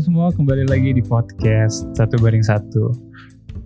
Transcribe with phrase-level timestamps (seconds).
[0.00, 2.96] semua, kembali lagi di podcast Satu Banding Satu.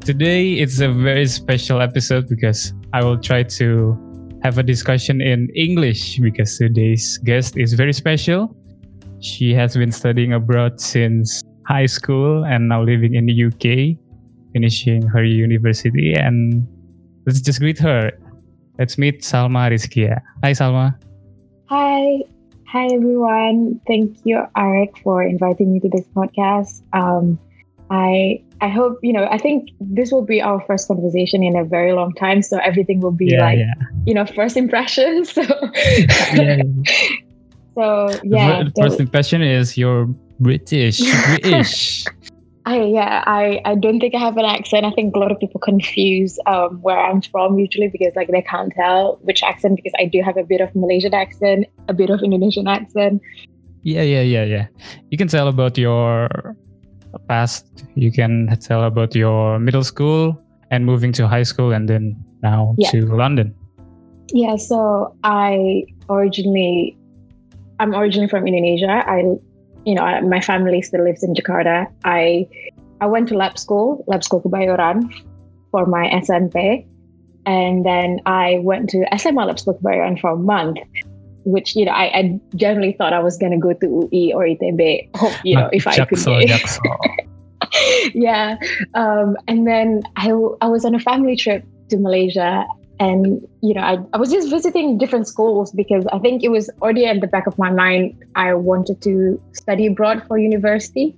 [0.03, 3.95] Today it's a very special episode because I will try to
[4.43, 8.51] have a discussion in English because today's guest is very special.
[9.23, 13.95] She has been studying abroad since high school and now living in the UK,
[14.51, 16.19] finishing her university.
[16.19, 16.67] And
[17.31, 18.11] let's just greet her.
[18.75, 20.19] Let's meet Salma Rizkia.
[20.43, 20.99] Hi, Salma.
[21.71, 22.27] Hi,
[22.75, 23.81] Hi everyone.
[23.87, 26.83] Thank you, Arik, for inviting me to this podcast.
[26.93, 27.39] Um,
[27.89, 29.29] I I hope you know.
[29.31, 32.99] I think this will be our first conversation in a very long time, so everything
[32.99, 33.75] will be Yeah, like yeah.
[34.07, 35.31] you know first impressions.
[35.39, 35.47] So
[36.35, 36.63] Yeah.
[37.79, 40.07] so yeah, fir- first so- impression is you're
[40.41, 40.99] British.
[41.31, 42.07] British.
[42.67, 44.87] I yeah I I don't think I have an accent.
[44.87, 48.41] I think a lot of people confuse um, where I'm from usually because like they
[48.43, 52.09] can't tell which accent because I do have a bit of Malaysian accent, a bit
[52.09, 53.21] of Indonesian accent.
[53.83, 54.67] Yeah, yeah, yeah, yeah.
[55.11, 56.57] You can tell about your
[57.29, 57.85] past.
[57.95, 62.75] You can tell about your middle school and moving to high school and then now
[62.79, 62.91] Yeah.
[62.93, 63.55] to London.
[64.33, 66.97] Yeah, so I originally,
[67.79, 68.89] I'm originally from Indonesia.
[68.89, 69.37] I,
[69.85, 71.87] you know, my family still lives in Jakarta.
[72.05, 72.49] I,
[73.01, 75.13] I went to lab school, lab school Kebayoran,
[75.71, 76.87] for my SMP,
[77.47, 80.79] and then I went to SMA lab school Kebayoran for a month.
[81.47, 85.15] Which you know, I, I generally thought I was gonna go to UI or ITB.
[85.17, 86.19] Hope you know if I could.
[88.15, 88.57] Yeah.
[88.95, 92.67] Um, and then I I was on a family trip to Malaysia.
[93.01, 96.71] And, you know, I, I was just visiting different schools because I think it was
[96.81, 98.25] already at the back of my mind.
[98.37, 101.17] I wanted to study abroad for university.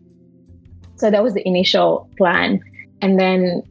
[0.96, 2.60] So that was the initial plan.
[3.02, 3.62] And then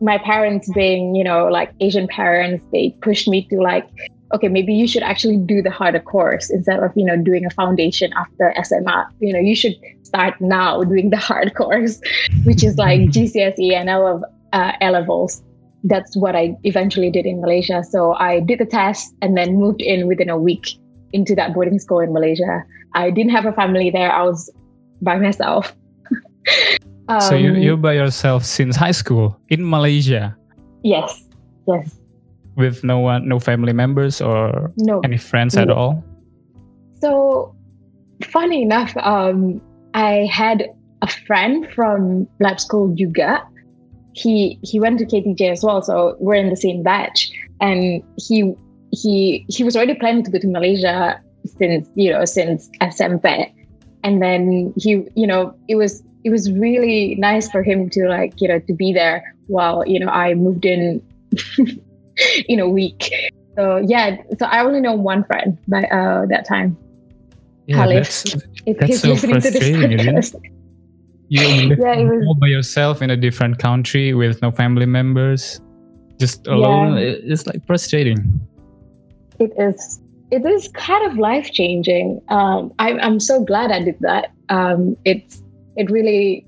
[0.00, 3.88] my parents, being, you know, like Asian parents, they pushed me to like,
[4.34, 7.50] okay, maybe you should actually do the harder course instead of, you know, doing a
[7.50, 9.08] foundation after SMA.
[9.20, 12.00] You know, you should start now doing the hard course,
[12.44, 15.40] which is like GCSE and L, of uh, A levels.
[15.84, 17.84] That's what I eventually did in Malaysia.
[17.84, 20.80] So I did the test and then moved in within a week
[21.12, 22.64] into that boarding school in Malaysia.
[22.94, 24.10] I didn't have a family there.
[24.10, 24.50] I was
[25.02, 25.76] by myself.
[27.20, 30.32] so you Um, you're by yourself since high school in Malaysia
[30.84, 31.24] yes,
[31.66, 31.98] yes,
[32.56, 35.00] with no one, no family members or no.
[35.04, 35.74] any friends at No.
[35.74, 36.04] all.
[37.00, 37.54] So,
[38.30, 39.60] funny enough, um,
[39.92, 40.70] I had
[41.02, 43.42] a friend from lab school juga.
[44.14, 47.30] He he went to KTJ as well, so we're in the same batch.
[47.60, 48.54] And he
[48.92, 51.20] he he was already planning to go to Malaysia
[51.58, 53.52] since you know since SMP,
[54.02, 58.40] and then he you know it was it was really nice for him to like
[58.40, 61.02] you know to be there while you know I moved in
[62.48, 63.12] in a week.
[63.56, 66.76] So yeah, so I only know one friend by uh, that time.
[67.66, 68.34] Yeah, Khalif.
[68.66, 70.14] that's, That's so listening to this frustrating, isn't it?
[70.16, 70.63] podcast.
[71.28, 74.86] You live Yeah, it was- all by yourself in a different country with no family
[74.86, 75.60] members,
[76.20, 76.98] just alone.
[76.98, 78.18] It- It's like frustrating.
[79.40, 82.20] it is it is kind of life changing.
[82.28, 84.32] Um, I, I'm so glad I did that.
[84.48, 85.42] Um, it's
[85.76, 86.44] it really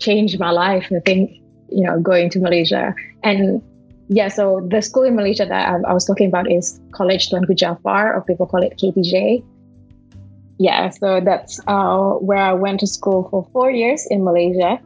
[0.00, 0.86] changed my life.
[0.94, 1.30] I think
[1.70, 3.62] you know going to Malaysia and
[4.08, 4.28] yeah.
[4.28, 8.14] So the school in Malaysia that I, I was talking about is College Tuanku Ja'afar,
[8.14, 9.42] or people call it KTJ.
[10.58, 14.78] Yeah, so that's uh, where I went to school for four years in Malaysia.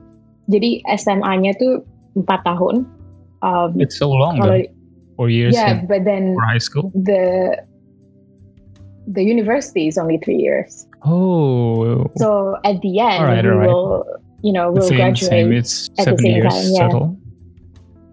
[0.48, 1.84] Jadi SMA-nya tuh
[2.16, 2.88] empat tahun.
[3.44, 4.72] Um, It's so long, kalau though.
[5.18, 6.94] Four years yeah, but then high school.
[6.94, 7.58] the
[9.10, 10.86] the university is only three years.
[11.02, 13.68] Oh, So at the end, Alright, we alright.
[13.68, 14.06] will,
[14.42, 15.30] you know, we'll same, graduate.
[15.30, 15.52] same.
[15.52, 16.86] It's at the same years time, yeah.
[16.86, 17.16] total.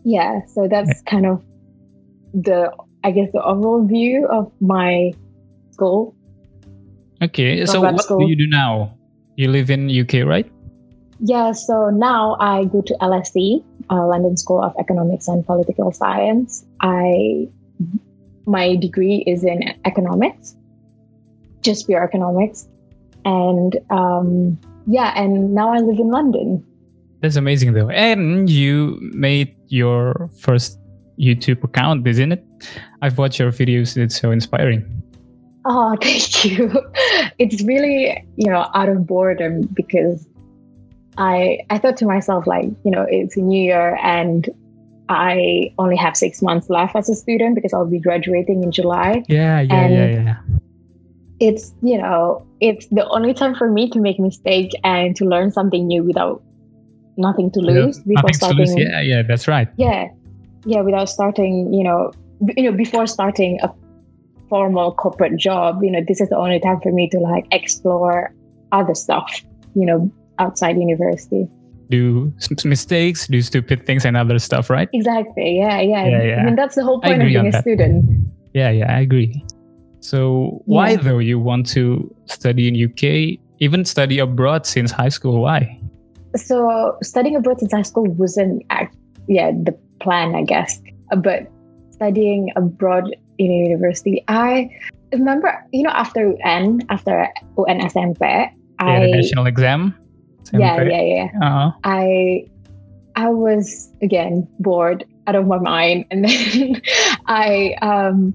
[0.04, 0.34] Yeah.
[0.50, 1.44] So that's kind of
[2.34, 2.72] the,
[3.04, 5.14] I guess, the overall view of my
[5.72, 6.15] school.
[7.22, 8.20] Okay, so what school.
[8.20, 8.98] do you do now?
[9.36, 10.50] You live in UK, right?
[11.20, 11.52] Yeah.
[11.54, 16.66] So now I go to LSE, uh, London School of Economics and Political Science.
[16.82, 17.48] I
[18.46, 20.56] my degree is in economics,
[21.62, 22.68] just pure economics,
[23.24, 25.14] and um, yeah.
[25.16, 26.66] And now I live in London.
[27.22, 27.90] That's amazing, though.
[27.90, 30.78] And you made your first
[31.18, 32.46] YouTube account, isn't it?
[33.02, 33.98] I've watched your videos.
[33.98, 34.86] It's so inspiring.
[35.66, 36.72] Oh, thank you.
[37.40, 40.28] It's really, you know, out of boredom because
[41.18, 44.48] I I thought to myself like, you know, it's a new year and
[45.10, 49.24] I only have six months left as a student because I'll be graduating in July.
[49.28, 50.38] Yeah, yeah, And- yeah, yeah.
[51.42, 55.52] It's, you know, it's the only time for me to make mistake and to learn
[55.52, 56.42] something new without
[57.18, 58.60] nothing to lose before starting.
[58.60, 58.76] lose.
[58.78, 59.68] Yeah, yeah, that's right.
[59.78, 60.08] yeah
[60.66, 62.12] yeah without starting you know
[62.58, 63.70] you know before starting a
[64.50, 68.34] formal corporate job you know this is the only time for me to like explore
[68.72, 69.44] other stuff
[69.76, 71.48] you know, outside university.
[71.90, 72.34] Do
[72.64, 74.90] mistakes, do stupid things, and other stuff, right?
[74.92, 75.60] Exactly.
[75.60, 76.08] Yeah, yeah.
[76.08, 76.42] Yeah, yeah.
[76.42, 77.62] I mean, that's the whole point of being a that.
[77.62, 78.26] student.
[78.54, 79.44] Yeah, yeah, I agree.
[80.00, 80.98] So why Yeah.
[80.98, 85.42] though you want to study in UK, even study abroad since high school?
[85.42, 85.80] Why?
[86.36, 88.64] So studying abroad since high school wasn't,
[89.28, 90.82] yeah, the plan, I guess.
[91.18, 91.48] But
[91.92, 94.70] studying abroad in university, I
[95.12, 97.28] remember, you know, after UN, after
[97.58, 99.96] UN SMP, I the national exam.
[100.54, 101.30] yeah, yeah, yeah.
[101.42, 101.72] Uh-huh.
[101.84, 102.46] I
[103.16, 106.82] I was again bored out of my mind, and then
[107.28, 108.34] I um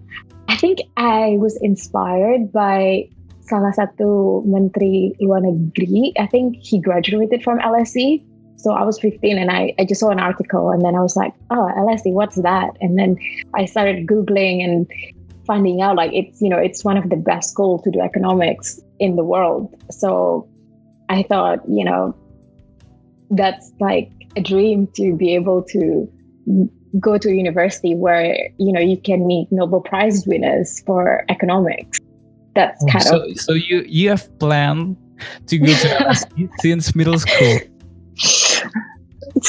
[0.48, 3.08] I think I was inspired by
[3.44, 6.14] salah satu menteri luar negeri.
[6.18, 8.22] I think he graduated from LSE.
[8.62, 11.16] So I was 15 and I, I just saw an article and then I was
[11.16, 12.76] like, oh, LSE, what's that?
[12.80, 13.16] And then
[13.54, 14.90] I started Googling and
[15.46, 18.80] finding out like it's, you know, it's one of the best schools to do economics
[18.98, 19.74] in the world.
[19.90, 20.48] So
[21.08, 22.14] I thought, you know,
[23.30, 26.10] that's like a dream to be able to
[26.98, 31.98] go to a university where you know you can meet Nobel Prize winners for economics.
[32.54, 34.96] That's kind so, of so you you have planned
[35.46, 37.58] to go to LSE since middle school.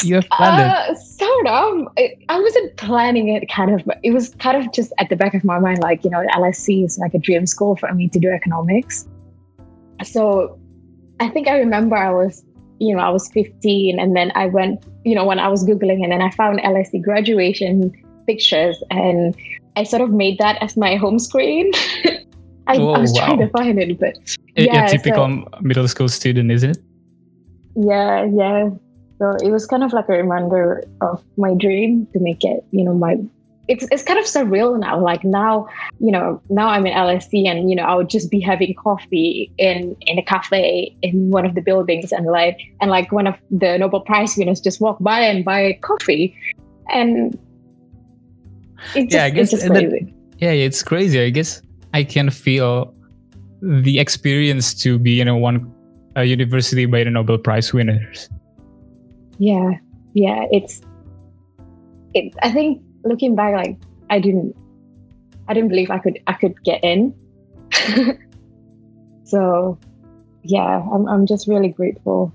[0.02, 0.90] You have planned it.
[0.90, 1.88] uh, sort of.
[1.98, 5.16] I, I wasn't planning it, kind of, but it was kind of just at the
[5.16, 8.08] back of my mind, like you know, LSE is like a dream school for me
[8.08, 9.08] to do economics.
[10.04, 10.58] So,
[11.20, 12.44] I think I remember I was,
[12.80, 16.02] you know, I was 15, and then I went, you know, when I was googling,
[16.02, 17.92] and then I found LSE graduation
[18.26, 19.36] pictures, and
[19.76, 21.70] I sort of made that as my home screen.
[22.68, 24.16] I, Oh, I was trying to find it, but
[24.56, 26.78] A- yeah, a so- typical middle school student, isn't it?
[27.74, 28.68] yeah yeah
[29.22, 32.84] so it was kind of like a reminder of my dream to make it you
[32.84, 33.16] know my
[33.68, 35.68] it's, it's kind of surreal now like now
[36.00, 39.52] you know now i'm in lse and you know i would just be having coffee
[39.58, 43.36] in in a cafe in one of the buildings and like and like one of
[43.52, 46.34] the nobel prize winners just walk by and buy coffee
[46.92, 47.38] and
[48.96, 51.20] it's just, Yeah, I guess it's just that- Yeah, it's crazy.
[51.22, 51.62] I guess
[51.94, 52.92] I can feel
[53.62, 55.72] the experience to be in a one
[56.16, 58.28] a university by the Nobel Prize winners.
[59.42, 59.70] Yeah
[60.14, 60.82] yeah it's
[62.14, 63.76] it i think looking back like
[64.08, 64.54] i didn't
[65.48, 67.14] i didn't believe i could i could get in.
[69.32, 69.78] So
[70.42, 72.32] yeah i'm, I'm just really grateful.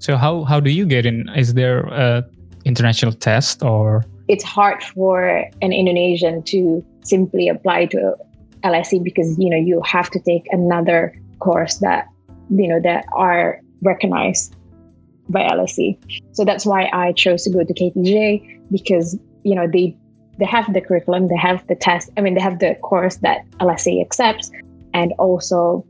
[0.00, 1.28] So how how do you get in?
[1.42, 2.24] Is there a
[2.64, 4.04] international test or?
[4.26, 8.16] It's hard for an indonesian to simply apply to
[8.64, 11.00] lse because you know you have to take another
[11.38, 12.08] course that
[12.50, 14.56] you know that are recognized
[15.32, 15.98] by LSE.
[16.32, 19.96] So that's why I chose to go to KTJ because you know they
[20.38, 22.10] they have the curriculum, they have the test.
[22.16, 24.50] I mean, they have the course that LSE accepts,
[24.94, 25.84] and also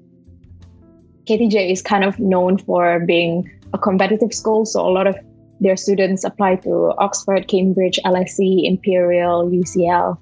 [1.26, 4.66] KTJ is kind of known for being a competitive school.
[4.66, 5.16] So a lot of
[5.60, 10.18] their students apply to Oxford, Cambridge, LSE, Imperial, UCL,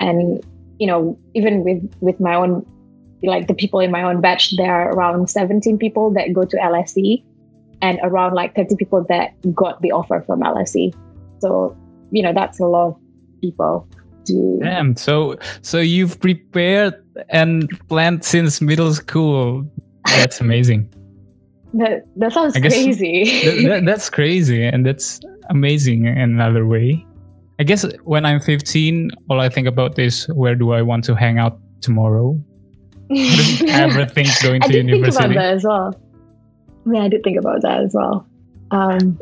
[0.00, 0.44] and
[0.78, 2.66] you know even with with my own
[3.22, 6.56] like the people in my own batch, there are around 17 people that go to
[6.56, 7.22] LSE
[7.82, 10.94] and around like 30 people that got the offer from LSE.
[11.40, 11.76] So,
[12.12, 12.96] you know, that's a lot of
[13.42, 13.86] people
[14.26, 14.58] to.
[14.62, 14.96] damn?
[14.96, 16.94] So so you've prepared
[17.28, 19.64] and planned since middle school.
[20.06, 20.88] That's amazing.
[21.74, 23.24] That, that sounds crazy.
[23.46, 27.06] That- that- that's crazy and that's amazing in another way.
[27.58, 31.14] I guess when I'm 15, all I think about is where do I want to
[31.14, 32.38] hang out tomorrow?
[33.10, 35.34] Everything's don't ever think going I to did think about university.
[35.34, 35.94] that as well.
[36.86, 38.26] Yeah, I did think about that as well.
[38.70, 39.20] Um,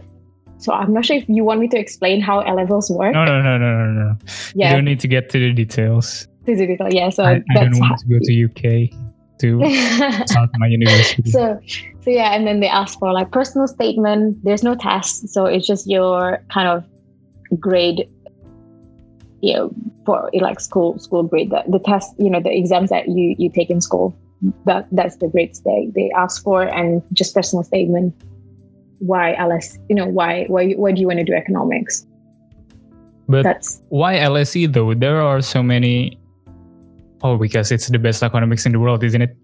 [0.59, 3.14] so I'm not sure if you want me to explain how A levels work.
[3.14, 4.19] No, no, no, no, no, no.
[4.55, 6.29] You don't need to get to the details.
[6.45, 6.97] physically.
[6.97, 8.97] Yeah, so I, I don't want to go to UK
[9.40, 9.59] to
[10.26, 11.31] start my university.
[11.31, 11.59] so
[12.00, 15.67] so yeah and then they ask for like personal statement there's no test so it's
[15.67, 16.85] just your kind of
[17.59, 18.09] grade
[19.40, 19.71] you know
[20.05, 23.50] for like school school grade the, the test you know the exams that you you
[23.50, 24.14] take in school
[24.64, 28.14] that that's the grades they they ask for and just personal statement
[28.99, 32.06] why ls you know why why why do you want to do economics
[33.30, 34.92] but that's why LSE though?
[34.92, 36.18] There are so many.
[37.23, 39.37] Oh, because it's the best economics in the world, isn't it?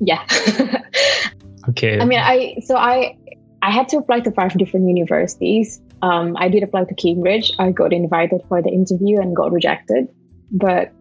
[0.00, 0.24] yeah
[1.68, 2.00] Okay.
[2.00, 3.16] I mean, I so I
[3.62, 5.80] I had to apply to five different universities.
[6.02, 7.52] Um, I did apply to Cambridge.
[7.58, 10.08] I got invited for the interview and got rejected.
[10.50, 10.92] But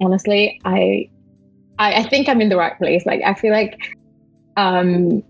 [0.00, 1.10] honestly, I
[1.78, 3.04] I, I think I'm in the right place.
[3.06, 3.78] Like I feel like
[4.56, 5.22] um,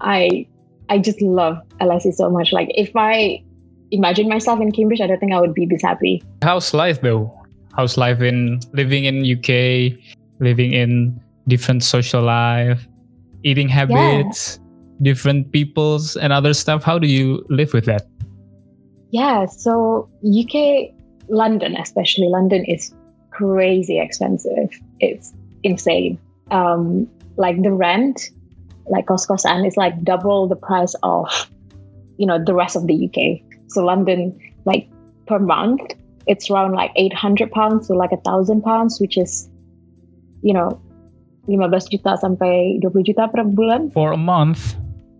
[0.00, 0.46] I
[0.88, 2.52] I just love LSE so much.
[2.52, 3.42] Like if I
[3.90, 6.22] imagine myself in Cambridge, I don't think I would be this happy.
[6.42, 7.32] How's life though?
[7.76, 9.98] How's life in living in UK,
[10.40, 12.86] living in different social life?
[13.44, 14.58] eating habits,
[15.02, 16.82] different peoples and other stuff.
[16.82, 18.06] How do you live with that?
[19.10, 20.90] Yeah, so UK,
[21.28, 22.92] London especially, London is
[23.34, 24.70] crazy expensive.
[25.00, 26.18] It's insane.
[26.50, 28.30] Um, like the rent,
[28.86, 31.26] like kos-kosan is like double the price of,
[32.16, 33.42] you know, the rest of the UK.
[33.68, 34.88] So London, like
[35.26, 35.80] per month,
[36.26, 39.50] it's around like 800 pounds to like a thousand pounds, which is,
[40.42, 40.80] you know,
[41.46, 43.90] 15 juta sampai 20 juta per bulan.
[43.90, 44.76] For a month?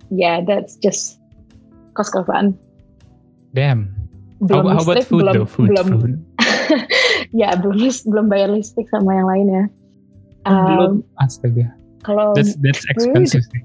[0.09, 1.19] Yeah, that's just
[1.95, 2.57] kos-kosan.
[3.53, 3.93] Damn.
[4.43, 5.49] Belum how, how about food belum, though?
[5.49, 6.13] Food, belum, food.
[7.41, 9.65] ya belum belum bayar listrik sama yang lainnya.
[10.45, 11.73] Um, belum astaga.
[12.05, 13.45] Kalau that's that's expensive.
[13.49, 13.65] Food,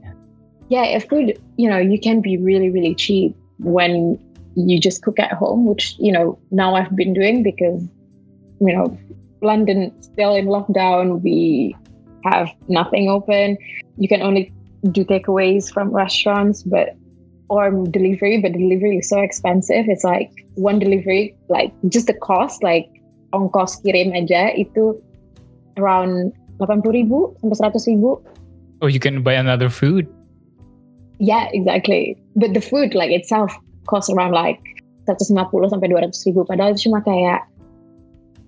[0.72, 4.16] yeah, if food, you know, you can be really really cheap when
[4.56, 7.84] you just cook at home, which you know now I've been doing because
[8.64, 8.96] you know
[9.42, 11.22] London still in lockdown.
[11.22, 11.76] We
[12.24, 13.58] have nothing open.
[13.98, 14.54] You can only
[14.92, 16.96] do takeaways from restaurants, but
[17.50, 19.90] or delivery, but delivery is so expensive.
[19.90, 22.88] It's like one delivery, like just the cost, like
[23.34, 24.98] ongkos kirim aja itu
[25.78, 28.22] around 80 ribu sampai 100 ribu.
[28.80, 30.08] Oh, you can buy another food.
[31.20, 32.16] Yeah, exactly.
[32.40, 33.52] But the food like itself
[33.92, 34.62] costs around like
[35.10, 35.36] 150
[35.74, 36.48] sampai 200 ribu.
[36.48, 37.44] Padahal itu cuma kayak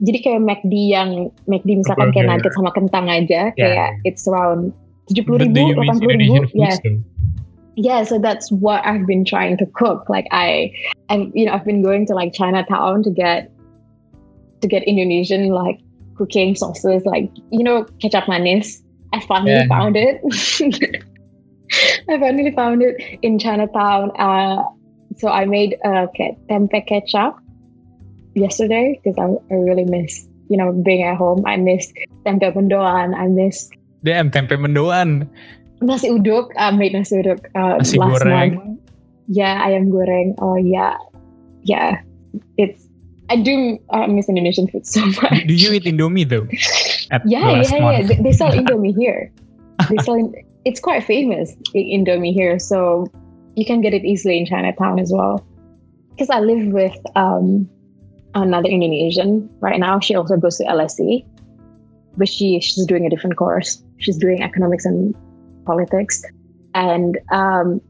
[0.01, 3.57] jadi kayak McD yang McD misalkan kayak nugget sama kentang aja yeah.
[3.57, 4.73] kayak it's around
[5.13, 6.33] 70 ribu, 80 ribu.
[6.55, 6.77] Yeah.
[7.81, 10.07] Yeah, so that's what I've been trying to cook.
[10.07, 10.71] Like I,
[11.09, 13.51] and you know, I've been going to like Chinatown to get
[14.61, 15.79] to get Indonesian like
[16.15, 18.83] cooking sauces, like you know, kecap manis.
[19.13, 19.67] I finally yeah.
[19.67, 20.21] found it.
[22.07, 24.11] I finally found it in Chinatown.
[24.15, 24.61] Uh,
[25.17, 26.07] so I made a uh,
[26.49, 27.33] tempe kecap
[28.35, 31.43] yesterday because I, I really miss, you know, being at home.
[31.47, 31.91] I miss
[32.25, 33.17] tempe mendoan.
[33.17, 33.71] I miss.
[34.03, 35.27] Damn, tempe mendoan.
[35.81, 36.53] Nasi uduk.
[36.57, 38.55] I made nasi uduk uh, nasi last goreng.
[38.55, 38.79] month.
[39.27, 40.37] Yeah, ayam goreng.
[40.37, 40.97] Oh yeah,
[41.65, 42.01] yeah.
[42.57, 42.87] It's
[43.31, 45.47] I do uh, miss Indonesian food so much.
[45.47, 46.45] Do you eat Indomie though?
[47.25, 48.03] yeah, yeah, yeah.
[48.03, 49.31] They, they sell Indomie here.
[49.89, 50.15] They sell.
[50.15, 50.35] In,
[50.65, 53.07] it's quite famous Indomie here, so
[53.55, 55.45] you can get it easily in Chinatown as well.
[56.11, 57.67] Because I live with um,
[58.35, 59.99] another Indonesian right now.
[59.99, 61.25] She also goes to LSE,
[62.17, 63.81] but she she's doing a different course.
[63.97, 65.15] She's doing economics and
[65.65, 66.23] politics,
[66.73, 67.81] and um,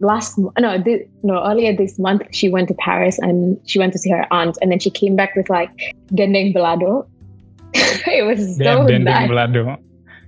[0.00, 3.98] last no this, no earlier this month she went to Paris and she went to
[3.98, 7.08] see her aunt, and then she came back with like dendeng balado.
[7.74, 9.30] it was so dendeng nice.
[9.30, 9.78] balado.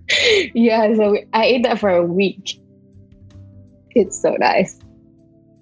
[0.55, 2.61] yeah, so I ate that for a week.
[3.95, 4.79] It's so nice.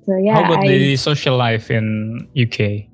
[0.04, 0.34] So yeah.
[0.34, 2.88] How about I, the social life in UK?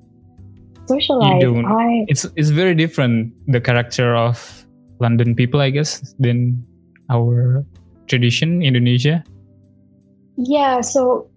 [0.87, 4.65] Social life, I, it's it's very different the character of
[4.99, 6.65] London people, I guess, than
[7.09, 7.63] our
[8.09, 9.23] tradition Indonesia.
[10.37, 11.29] Yeah, so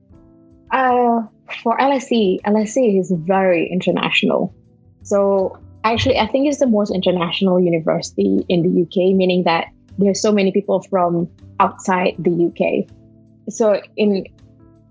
[0.70, 1.22] uh,
[1.62, 4.54] for LSE, LSE is very international.
[5.02, 10.20] So actually, I think it's the most international university in the UK, meaning that there's
[10.20, 11.28] so many people from
[11.60, 12.88] outside the UK.
[13.50, 14.24] So in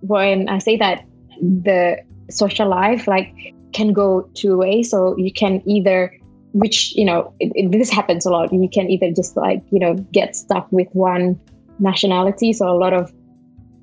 [0.02, 1.06] when I say that
[1.42, 1.98] the
[2.30, 3.34] social life like
[3.74, 4.92] can go two ways.
[4.92, 6.14] So you can either
[6.54, 9.80] which you know it, it, this happens a lot you can either just like you
[9.80, 11.40] know get stuck with one
[11.82, 13.12] nationality so a lot of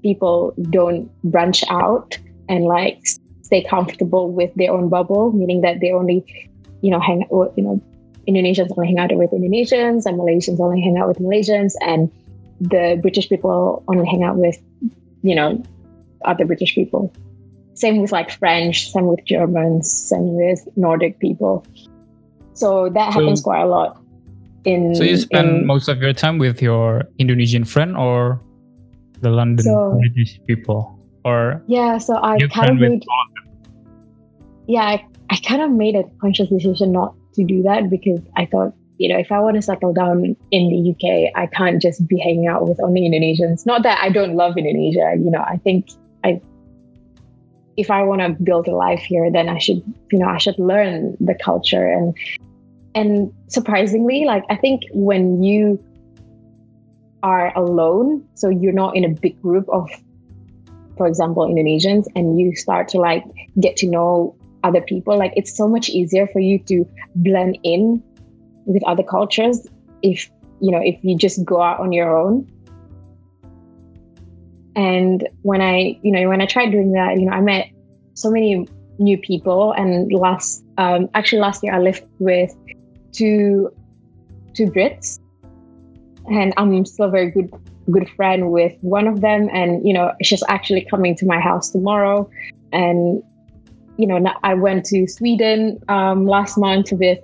[0.02, 3.00] people don't branch out and like
[3.42, 6.24] stay comfortable with their own bubble meaning that they only
[6.80, 7.26] you know hang
[7.56, 7.82] you know
[8.28, 12.10] Indonesians only hang out with Indonesians and Malaysians only hang out with Malaysians and
[12.60, 14.58] the British people only hang out with,
[15.22, 15.62] you know,
[16.24, 17.12] other British people.
[17.74, 21.64] Same with like French, same with Germans, same with Nordic people.
[22.54, 24.02] So that so, happens quite a lot.
[24.68, 28.40] In so you spend in, most of your time with your Indonesian friend or
[29.20, 30.92] the London so, British people,
[31.24, 31.96] or yeah.
[31.96, 33.02] So I kind of made
[34.68, 38.44] yeah, I, I kind of made a conscious decision not to do that because I
[38.44, 42.06] thought, you know, if I want to settle down in the UK, I can't just
[42.06, 43.64] be hanging out with only Indonesians.
[43.64, 45.88] Not that I don't love Indonesia, you know, I think
[46.22, 46.40] I
[47.78, 49.82] if I want to build a life here, then I should,
[50.12, 52.14] you know, I should learn the culture and
[52.98, 55.82] and surprisingly, like I think when you
[57.22, 59.88] are alone, so you're not in a big group of,
[60.96, 63.22] for example, Indonesians, and you start to like
[63.60, 68.02] get to know other people like it's so much easier for you to blend in
[68.66, 69.68] with other cultures
[70.02, 70.28] if
[70.60, 72.50] you know if you just go out on your own.
[74.74, 77.70] And when i you know when i tried doing that you know i met
[78.14, 78.66] so many
[78.98, 79.72] new people.
[79.74, 82.52] And last um, actually last year i lived with
[83.18, 83.70] two
[84.54, 85.18] two brits
[86.30, 87.50] and i'm still a very good
[87.90, 91.70] good friend with one of them, and you know, she's actually coming to my house
[91.70, 92.28] tomorrow.
[92.72, 93.22] And
[93.96, 97.18] you know, I went to Sweden um, last month with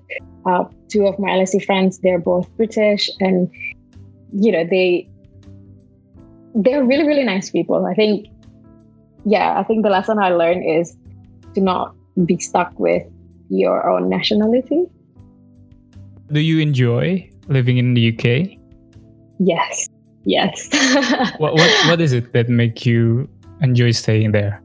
[0.46, 1.98] uh, two of my LSE friends.
[1.98, 3.50] They're both British, and
[4.32, 5.08] you know, they
[6.54, 7.86] they're really really nice people.
[7.86, 8.26] I think,
[9.24, 10.96] yeah, I think the lesson I learned is
[11.54, 13.02] to not be stuck with
[13.50, 14.86] your own nationality.
[16.34, 18.58] Do you enjoy living in the UK?
[19.38, 19.88] Yes.
[20.24, 20.66] Yes.
[21.38, 23.28] what, what what is it that make you
[23.60, 24.60] enjoy staying there?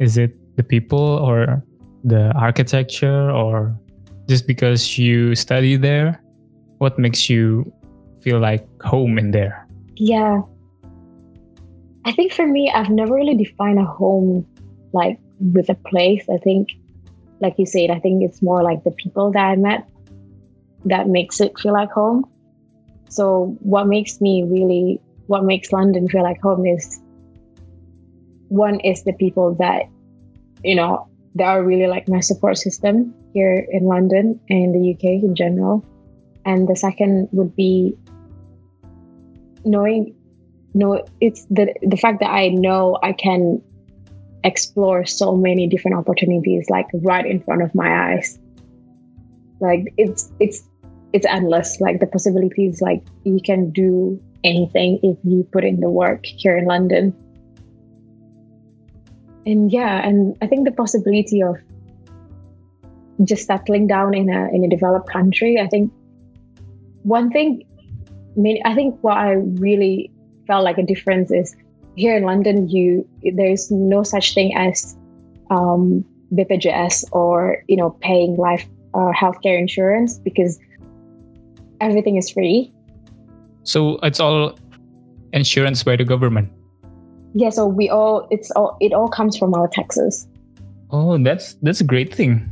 [0.00, 1.62] Is it the people or
[2.02, 3.78] the architecture or
[4.26, 6.20] just because you study there?
[6.78, 7.72] What makes you
[8.20, 9.68] feel like home in there?
[9.94, 10.42] Yeah.
[12.06, 14.44] I think for me, I've never really defined a home
[14.92, 16.26] like with a place.
[16.28, 16.70] I think,
[17.38, 19.86] like you said, I think it's more like the people that I met
[20.84, 22.24] that makes it feel like home.
[23.08, 27.00] So what makes me really, what makes London feel like home is
[28.48, 29.84] one is the people that,
[30.64, 34.92] you know, that are really like my support system here in London and in the
[34.92, 35.84] UK in general.
[36.44, 37.96] And the second would be
[39.64, 40.14] knowing,
[40.74, 43.62] no, it's the the fact that I know I can
[44.44, 48.38] explore so many different opportunities like right in front of my eyes.
[49.60, 50.68] Like it's it's
[51.12, 51.80] it's endless.
[51.80, 56.56] Like the possibilities, like you can do anything if you put in the work here
[56.56, 57.14] in London.
[59.46, 61.56] And yeah, and I think the possibility of
[63.24, 65.92] just settling down in a in a developed country, I think
[67.02, 67.64] one thing
[68.36, 70.12] I mean, I think what I really
[70.46, 71.56] felt like a difference is
[71.96, 74.96] here in London, you there's no such thing as
[75.50, 78.66] um, BPJS or you know paying life
[78.98, 80.58] uh, healthcare insurance because
[81.80, 82.72] everything is free.
[83.62, 84.58] So it's all
[85.32, 86.50] insurance by the government.
[87.34, 90.26] Yeah, so we all it's all it all comes from our taxes.
[90.90, 92.50] Oh, that's that's a great thing.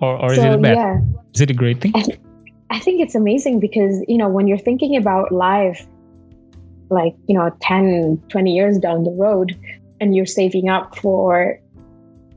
[0.00, 0.76] Or or so, is it bad?
[0.76, 1.00] Yeah.
[1.34, 1.92] Is it a great thing?
[1.94, 2.04] I,
[2.70, 5.86] I think it's amazing because, you know, when you're thinking about life
[6.90, 9.56] like, you know, 10, 20 years down the road
[10.00, 11.58] and you're saving up for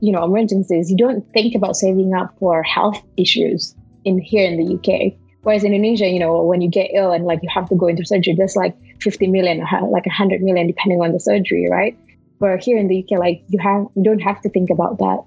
[0.00, 4.56] you know emergencies you don't think about saving up for health issues in here in
[4.56, 7.68] the UK Whereas in Indonesia, you know, when you get ill and like you have
[7.68, 11.68] to go into surgery, there's like 50 million, like 100 million, depending on the surgery,
[11.70, 11.96] right?
[12.38, 15.24] But here in the UK, like you have, you don't have to think about that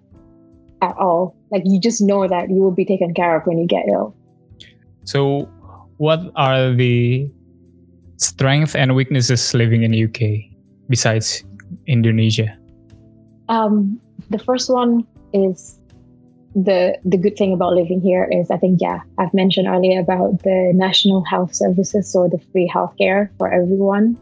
[0.82, 1.36] at all.
[1.50, 4.16] Like you just know that you will be taken care of when you get ill.
[5.06, 5.50] So,
[5.98, 7.30] what are the
[8.18, 10.54] strengths and weaknesses living in UK
[10.88, 11.44] besides
[11.88, 12.56] Indonesia?
[13.50, 15.80] Um, the first one is
[16.54, 20.44] the the good thing about living here is I think yeah I've mentioned earlier about
[20.44, 24.18] the national health services or the free healthcare for everyone.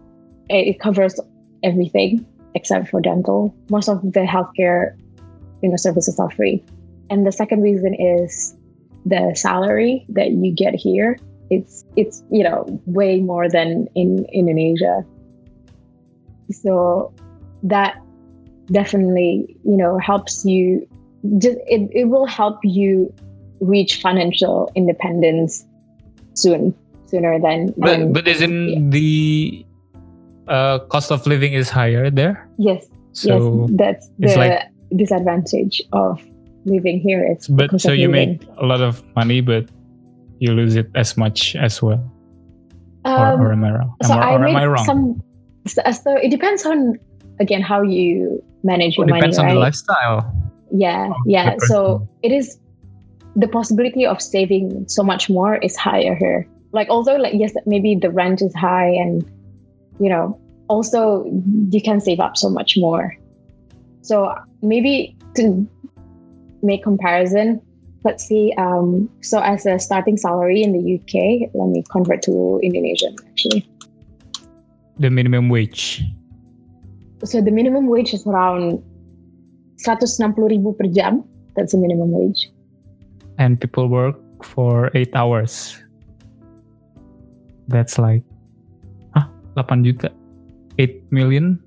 [0.49, 1.19] It, it covers
[1.63, 3.55] everything except for dental.
[3.69, 4.95] Most of the healthcare
[5.61, 6.63] you know services are free.
[7.09, 8.55] And the second reason is
[9.05, 11.17] the salary that you get here.
[11.49, 15.03] It's it's you know way more than in, in Indonesia.
[16.51, 17.11] So
[17.63, 18.01] that
[18.71, 20.87] definitely you know helps you
[21.37, 23.13] just it, it will help you
[23.59, 25.65] reach financial independence
[26.33, 26.73] soon
[27.07, 28.79] sooner than but, but isn't yeah.
[28.89, 29.65] the
[30.47, 32.49] uh, cost of living is higher there?
[32.57, 32.87] Yes.
[33.13, 36.21] So yes that's the like, disadvantage of
[36.65, 38.39] living here it's but so you living.
[38.39, 39.69] make a lot of money but
[40.39, 42.01] you lose it as much as well?
[43.05, 43.95] Um, or, or am i wrong?
[44.03, 44.85] So or, I or am i wrong?
[44.85, 45.23] some,
[45.67, 46.97] so, so, it depends on
[47.39, 49.53] again how you manage your money depends on right?
[49.53, 50.33] the lifestyle.
[50.71, 51.55] Yeah yeah.
[51.59, 52.59] so it is
[53.35, 56.47] the possibility of saving so much more is higher here.
[56.71, 59.23] Like although like yes maybe the rent is high and
[59.99, 61.25] you know also
[61.71, 63.15] you can save up so much more.
[64.01, 65.67] So maybe to
[66.61, 67.61] make comparison
[68.03, 72.59] let's see um, so as a starting salary in the uk let me convert to
[72.63, 73.69] indonesian actually.
[74.97, 76.03] The minimum wage
[77.23, 78.79] so the minimum wage is around
[79.83, 81.23] 160 ribu per jam.
[81.55, 82.51] That's the minimum wage.
[83.37, 85.79] And people work for 8 hours.
[87.67, 88.23] That's like,
[89.15, 90.11] ah, 8 juta?
[90.79, 91.59] 8 million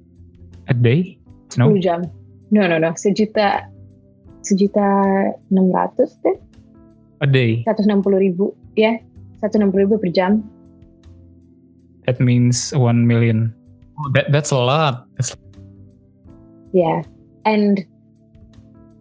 [0.68, 1.18] a day?
[1.56, 1.68] No?
[1.72, 2.00] 10 jam.
[2.50, 2.92] No, no, no.
[2.96, 3.68] Sejuta,
[4.44, 4.84] sejuta
[5.48, 6.36] 600 deh.
[7.20, 7.64] A day?
[7.64, 8.52] 160 ribu.
[8.76, 8.96] Ya, yeah.
[9.40, 10.44] 160 ribu per jam.
[12.04, 13.54] That means 1 million.
[14.00, 15.06] Oh, that, that's a lot.
[15.16, 15.36] That's...
[16.72, 17.04] Yeah.
[17.44, 17.84] And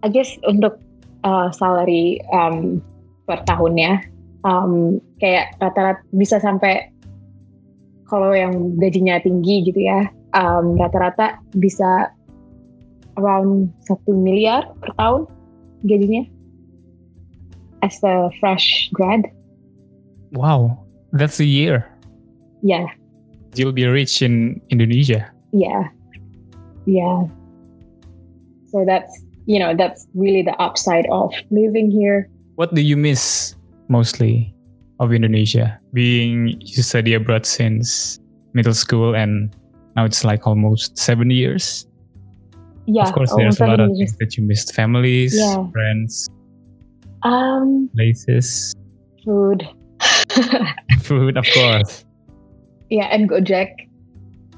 [0.03, 0.79] I guess untuk
[1.23, 2.81] uh, salary um,
[3.27, 4.05] per tahunnya
[4.43, 6.89] um, kayak rata-rata bisa sampai
[8.09, 12.11] kalau yang gajinya tinggi gitu ya, um, rata-rata bisa
[13.15, 15.27] around satu miliar per tahun
[15.87, 16.27] gajinya
[17.81, 19.31] as a fresh grad.
[20.35, 20.83] Wow,
[21.15, 21.87] that's a year.
[22.61, 22.87] Yeah,
[23.55, 25.27] You'll be rich in Indonesia.
[25.51, 25.91] yeah,
[26.87, 27.27] yeah.
[28.71, 29.11] So that's
[29.45, 32.29] you know that's really the upside of living here.
[32.55, 33.55] What do you miss
[33.89, 34.53] mostly
[34.99, 35.79] of Indonesia?
[35.93, 38.19] Being you study abroad since
[38.53, 39.51] middle school and
[39.95, 41.85] now it's like almost seven years.
[42.87, 44.11] Yeah, of course, there's a lot of years.
[44.11, 45.67] things that you missed: families, Yeah.
[45.71, 46.27] friends,
[47.23, 48.73] Um, places,
[49.23, 49.61] food.
[51.05, 52.05] food, of course.
[52.89, 53.69] yeah, and Gojek.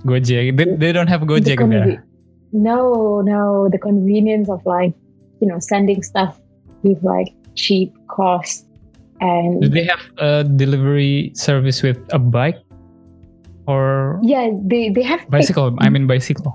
[0.08, 0.56] Gojek.
[0.56, 2.06] They, they don't have Gojek conve- there.
[2.54, 4.94] No, no, the convenience of like,
[5.42, 6.40] you know, sending stuff
[6.84, 8.66] with like cheap cost
[9.24, 12.60] And Do they have a delivery service with a bike
[13.68, 15.76] or yeah, they they have bicycle?
[15.80, 16.52] I mean bicycle.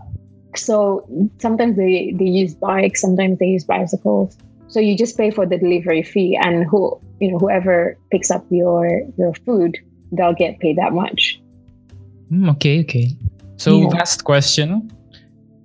[0.57, 1.07] so
[1.41, 4.37] sometimes they they use bikes, sometimes they use bicycles.
[4.69, 8.45] So you just pay for the delivery fee, and who you know whoever picks up
[8.51, 9.79] your your food,
[10.13, 11.41] they'll get paid that much.
[12.29, 13.17] Hmm, okay, okay.
[13.57, 13.97] So Yeah.
[13.97, 14.93] last question.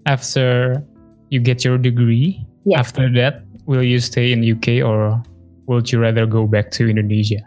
[0.05, 0.83] After
[1.29, 2.79] you get your degree, Yeah.
[2.79, 5.21] after that, will you stay in UK or
[5.67, 7.39] would you rather go back to Indonesia?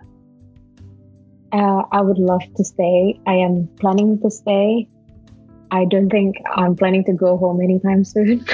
[1.53, 3.17] Uh, I would love to stay.
[3.27, 4.89] I am planning to stay.
[5.71, 8.45] I don't think I'm planning to go home anytime soon.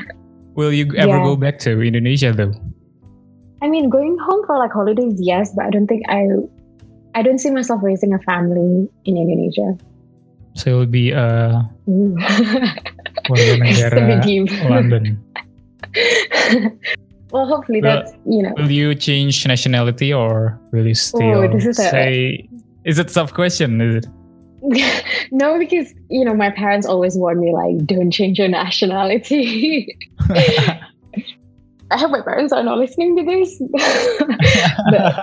[0.58, 1.24] Will you ever Yeah.
[1.24, 2.54] go back to Indonesia though?
[3.62, 6.26] I mean, going home for like holidays, yes, but I don't think I,
[7.14, 9.74] I don't see myself raising a family in Indonesia.
[10.54, 11.62] So it will be uh.
[13.28, 15.18] warga negara London.
[17.30, 18.52] well, hopefully Well, that's you know.
[18.56, 22.48] Will you change nationality or will you oh, still this is a- say?
[22.84, 23.80] Is it tough question?
[23.80, 24.06] Is it?
[25.30, 29.86] no, because you know my parents always warn me like, don't change your nationality.
[31.90, 33.62] I hope my parents are not listening to this.
[34.90, 35.22] but,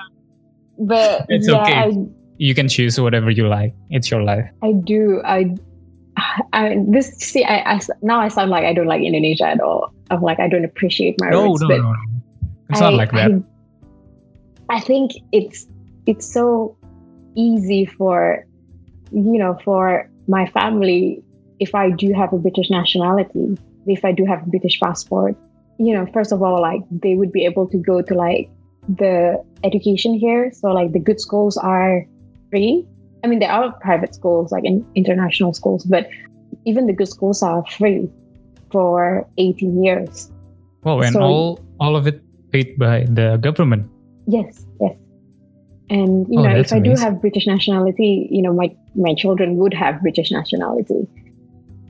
[0.80, 1.74] but It's yeah, okay.
[1.74, 1.92] I,
[2.38, 3.74] you can choose whatever you like.
[3.90, 4.50] It's your life.
[4.64, 5.22] I do.
[5.26, 5.56] I,
[6.54, 7.44] I this see.
[7.44, 9.94] I, I now I sound like I don't like Indonesia at all.
[10.10, 11.62] I'm like I don't appreciate my No, roots.
[11.62, 12.00] no, but no, no.
[12.70, 13.32] It's not like that.
[14.70, 15.68] I, I think it's
[16.06, 16.78] it's so
[17.36, 18.46] easy for
[19.12, 21.24] you know for my family
[21.60, 25.36] if I do have a British nationality, if I do have a British passport,
[25.78, 28.50] you know, first of all, like they would be able to go to like
[28.90, 30.52] the education here.
[30.54, 32.06] So like the good schools are
[32.50, 32.86] free.
[33.26, 36.08] I mean, there are private schools like in international schools, but
[36.64, 38.08] even the good schools are free
[38.72, 40.32] for 18 years.
[40.84, 43.90] Wow, and so- all all of it paid by the government.
[44.28, 44.94] Yes, yes.
[45.90, 49.58] And you Oh, know, if I do have British nationality, you know, my my children
[49.58, 51.08] would have British nationality.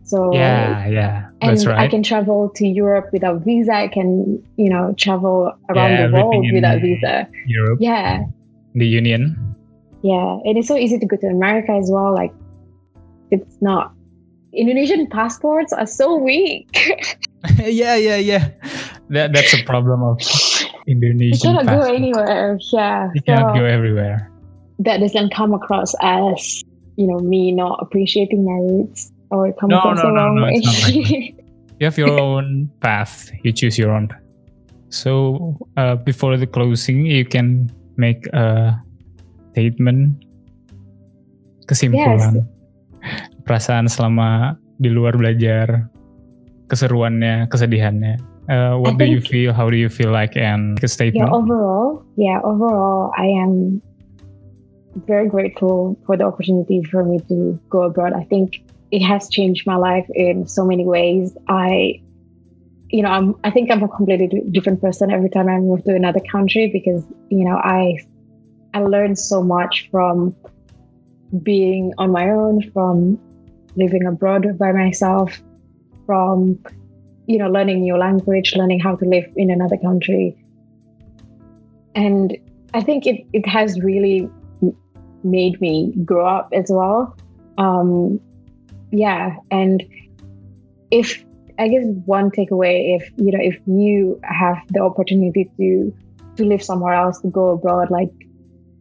[0.03, 1.79] So Yeah, yeah, and that's right.
[1.79, 3.73] I can travel to Europe without visa.
[3.73, 7.27] I can, you know, travel around Yeah, the world without visa.
[7.47, 8.23] Europe, Yeah,
[8.73, 9.54] the Union.
[10.05, 10.37] Yeah.
[10.45, 12.13] And it's so easy to go to America as well.
[12.13, 12.33] Like,
[13.33, 13.91] it's not.
[14.53, 16.69] Indonesian passports are so weak.
[17.59, 18.49] yeah, yeah, yeah.
[19.09, 20.21] That that's a problem of
[20.87, 21.41] you Indonesian.
[21.57, 22.57] cannot go anywhere.
[22.71, 23.09] Yeah.
[23.13, 24.31] You cannot so- go everywhere.
[24.79, 26.63] that doesn't come across as
[26.99, 30.35] you know me not appreciating my roots or come No, across no, the no, wrong
[30.35, 30.59] no, way.
[30.83, 31.35] like
[31.79, 33.31] You have your own path.
[33.43, 34.23] You choose your own path.
[34.89, 38.75] So uh, before the closing, you can make a
[39.55, 40.19] statement,
[41.63, 42.43] kesimpulan,
[43.47, 45.87] perasaan selama di luar belajar,
[46.67, 48.19] keseruannya, kesedihannya.
[48.51, 49.55] Uh, what I do you feel?
[49.55, 50.35] How do you feel like?
[50.35, 51.31] And a yeah, statement.
[51.31, 53.81] overall, yeah, overall, I am
[55.07, 58.11] very grateful for the opportunity for me to go abroad.
[58.11, 58.59] I think
[58.91, 61.31] it has changed my life in so many ways.
[61.47, 62.03] I,
[62.91, 65.83] you know, I'm, I think I'm a completely di- different person every time I move
[65.85, 67.97] to another country because, you know, I,
[68.75, 70.35] I learned so much from
[71.43, 73.17] being on my own, from
[73.77, 75.41] living abroad by myself,
[76.05, 76.59] from,
[77.25, 80.35] you know, learning new language, learning how to live in another country.
[81.95, 82.37] And
[82.73, 84.29] I think it, it has really
[85.23, 87.15] made me grow up as well.
[87.57, 88.19] Um,
[88.91, 89.37] yeah.
[89.51, 89.85] And
[90.91, 91.23] if,
[91.57, 95.95] I guess one takeaway, if, you know, if you have the opportunity to,
[96.35, 98.11] to live somewhere else, to go abroad, like,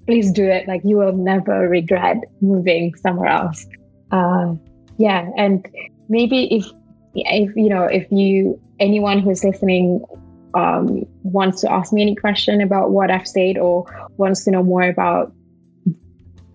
[0.07, 0.69] please do it.
[0.69, 3.67] Like, you will never regret moving somewhere else.
[4.11, 4.55] Uh,
[4.99, 5.31] yeah.
[5.37, 5.67] And
[6.09, 6.67] maybe if,
[7.15, 10.05] if, you know, if you, anyone who's listening
[10.55, 13.87] um, wants to ask me any question about what I've said or
[14.17, 15.33] wants to know more about,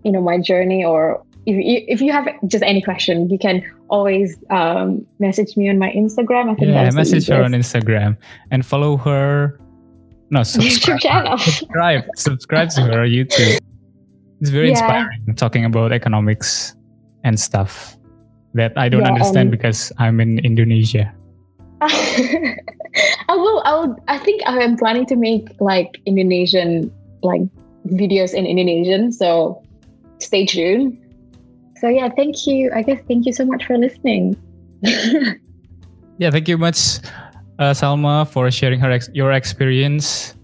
[0.03, 3.63] you know, my journey or if you, if you have just any question, you can
[3.89, 6.51] always um, message me on my Instagram.
[6.51, 7.51] I think Yeah, message her on.
[7.51, 8.17] Instagram
[8.51, 9.59] and follow her.
[10.31, 10.99] No, subscribe.
[10.99, 11.37] YouTube channel.
[11.37, 12.03] subscribe.
[12.15, 13.59] Subscribe to her YouTube.
[14.41, 14.79] It's very Yeah.
[14.79, 16.75] inspiring talking about economics
[17.23, 17.97] and stuff
[18.53, 21.11] that I don't Yeah, understand and- because I'm in Indonesia.
[21.81, 23.61] I will.
[23.65, 23.95] I will.
[24.07, 26.91] I think I am planning to make like Indonesian
[27.23, 27.41] like
[27.87, 29.11] videos in Indonesian.
[29.11, 29.61] So
[30.19, 30.97] stay tuned.
[31.79, 32.71] So yeah, thank you.
[32.75, 34.35] I guess thank you so much for listening.
[36.19, 36.99] Yeah, thank you much,
[37.59, 40.35] uh, Salma, for sharing her ex- your experience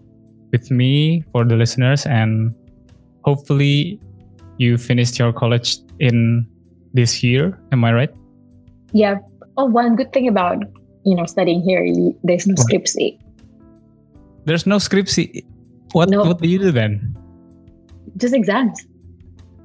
[0.52, 2.54] with me for the listeners, and
[3.24, 4.00] hopefully
[4.58, 6.46] you finished your college in
[6.94, 7.58] this year.
[7.72, 8.14] Am I right?
[8.94, 9.18] yeah.
[9.58, 10.60] Oh, one good thing about
[11.08, 11.80] you know studying here,
[12.24, 12.68] there's no What?
[12.68, 13.18] skripsi.
[14.44, 15.44] There's no skripsi.
[15.94, 16.24] What No.
[16.28, 17.16] What do you do then?
[18.18, 18.84] Just exams.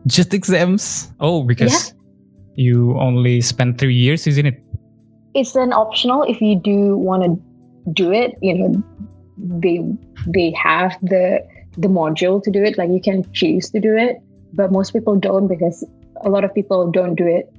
[0.07, 1.11] Just exams?
[1.21, 1.93] Oh, because
[2.55, 4.63] you only spent three years, isn't it?
[5.35, 8.37] It's an optional if you do want to do it.
[8.43, 8.83] You know,
[9.39, 9.81] they
[10.27, 11.47] they have the
[11.79, 12.77] the module to do it.
[12.79, 14.17] Like you can choose to do it,
[14.55, 15.85] but most people don't because
[16.25, 17.53] a lot of people don't do it.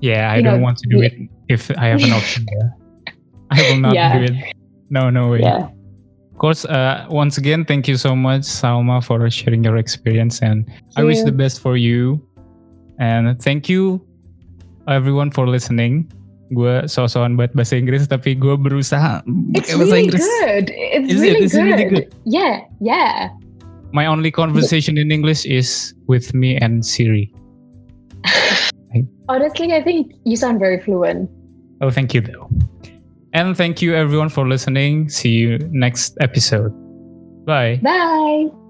[0.00, 1.06] Yeah, I You don't know, want to do yeah.
[1.06, 2.46] it if I have an option.
[2.52, 3.12] Yeah.
[3.50, 4.18] I will not Yeah.
[4.18, 4.54] do it.
[4.90, 5.40] No, no way.
[5.40, 5.68] Yeah.
[6.32, 10.42] Of course, uh, once again, thank you so much, Salma, for sharing your experience.
[10.42, 12.20] And I wish the best for you.
[12.98, 14.06] And thank you,
[14.86, 16.12] everyone, for listening.
[16.54, 19.22] Gue so-soan buat bahasa Inggris, tapi gue berusaha
[19.54, 20.22] It's bahasa really Inggris.
[20.22, 20.64] good.
[20.70, 21.62] It's Is really, it good.
[21.66, 22.06] really good?
[22.22, 23.34] Yeah, yeah.
[23.90, 27.32] My only conversation in English is with me and Siri.
[29.28, 31.30] Honestly, I think you sound very fluent.
[31.80, 32.48] Oh, thank you, though.
[33.32, 35.08] And thank you, everyone, for listening.
[35.08, 36.72] See you next episode.
[37.44, 37.78] Bye.
[37.82, 38.65] Bye.